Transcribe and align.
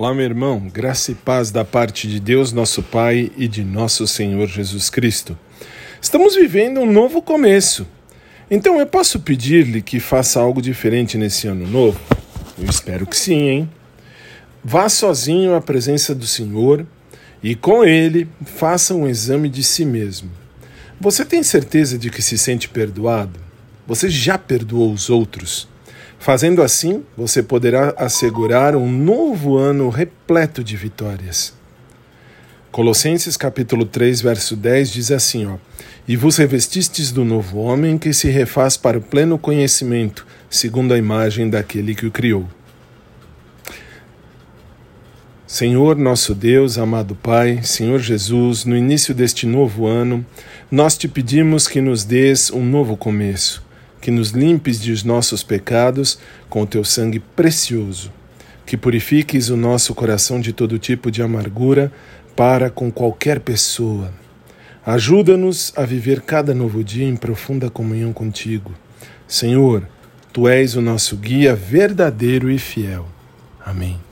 Olá, 0.00 0.14
meu 0.14 0.26
irmão, 0.26 0.60
graça 0.72 1.10
e 1.10 1.14
paz 1.16 1.50
da 1.50 1.64
parte 1.64 2.06
de 2.06 2.20
Deus, 2.20 2.52
nosso 2.52 2.84
Pai 2.84 3.32
e 3.36 3.48
de 3.48 3.64
nosso 3.64 4.06
Senhor 4.06 4.46
Jesus 4.46 4.88
Cristo. 4.88 5.36
Estamos 6.00 6.36
vivendo 6.36 6.78
um 6.78 6.86
novo 6.86 7.20
começo. 7.20 7.84
Então 8.48 8.78
eu 8.78 8.86
posso 8.86 9.18
pedir-lhe 9.18 9.82
que 9.82 9.98
faça 9.98 10.38
algo 10.38 10.62
diferente 10.62 11.18
nesse 11.18 11.48
ano 11.48 11.66
novo? 11.66 11.98
Eu 12.56 12.70
espero 12.70 13.08
que 13.08 13.16
sim, 13.16 13.48
hein? 13.48 13.70
Vá 14.62 14.88
sozinho 14.88 15.56
à 15.56 15.60
presença 15.60 16.14
do 16.14 16.28
Senhor 16.28 16.86
e 17.42 17.56
com 17.56 17.84
ele 17.84 18.28
faça 18.44 18.94
um 18.94 19.08
exame 19.08 19.48
de 19.48 19.64
si 19.64 19.84
mesmo. 19.84 20.30
Você 21.00 21.24
tem 21.24 21.42
certeza 21.42 21.98
de 21.98 22.08
que 22.08 22.22
se 22.22 22.38
sente 22.38 22.68
perdoado? 22.68 23.40
Você 23.84 24.08
já 24.08 24.38
perdoou 24.38 24.92
os 24.92 25.10
outros? 25.10 25.66
Fazendo 26.18 26.62
assim, 26.62 27.04
você 27.16 27.42
poderá 27.42 27.94
assegurar 27.96 28.74
um 28.74 28.90
novo 28.90 29.56
ano 29.56 29.88
repleto 29.88 30.64
de 30.64 30.76
vitórias. 30.76 31.54
Colossenses 32.72 33.36
capítulo 33.36 33.86
3, 33.86 34.20
verso 34.20 34.56
10 34.56 34.90
diz 34.90 35.10
assim, 35.12 35.46
ó: 35.46 35.56
E 36.08 36.16
vos 36.16 36.36
revestistes 36.36 37.12
do 37.12 37.24
novo 37.24 37.60
homem 37.60 37.96
que 37.96 38.12
se 38.12 38.28
refaz 38.28 38.76
para 38.76 38.98
o 38.98 39.00
pleno 39.00 39.38
conhecimento, 39.38 40.26
segundo 40.50 40.92
a 40.92 40.98
imagem 40.98 41.48
daquele 41.48 41.94
que 41.94 42.06
o 42.06 42.10
criou. 42.10 42.48
Senhor 45.46 45.96
nosso 45.96 46.34
Deus, 46.34 46.76
amado 46.78 47.14
Pai, 47.14 47.62
Senhor 47.62 48.00
Jesus, 48.00 48.64
no 48.64 48.76
início 48.76 49.14
deste 49.14 49.46
novo 49.46 49.86
ano, 49.86 50.26
nós 50.70 50.98
te 50.98 51.08
pedimos 51.08 51.66
que 51.68 51.80
nos 51.80 52.04
dês 52.04 52.50
um 52.50 52.62
novo 52.62 52.96
começo 52.96 53.67
que 54.00 54.10
nos 54.10 54.30
limpes 54.30 54.80
de 54.80 55.06
nossos 55.06 55.42
pecados 55.42 56.18
com 56.48 56.62
o 56.62 56.66
teu 56.66 56.84
sangue 56.84 57.18
precioso, 57.18 58.12
que 58.64 58.76
purifiques 58.76 59.48
o 59.48 59.56
nosso 59.56 59.94
coração 59.94 60.40
de 60.40 60.52
todo 60.52 60.78
tipo 60.78 61.10
de 61.10 61.22
amargura 61.22 61.92
para 62.36 62.70
com 62.70 62.90
qualquer 62.90 63.40
pessoa. 63.40 64.12
Ajuda-nos 64.84 65.72
a 65.76 65.84
viver 65.84 66.22
cada 66.22 66.54
novo 66.54 66.82
dia 66.82 67.06
em 67.06 67.16
profunda 67.16 67.68
comunhão 67.68 68.12
contigo. 68.12 68.72
Senhor, 69.26 69.86
tu 70.32 70.48
és 70.48 70.76
o 70.76 70.80
nosso 70.80 71.16
guia 71.16 71.54
verdadeiro 71.54 72.50
e 72.50 72.58
fiel. 72.58 73.06
Amém. 73.64 74.07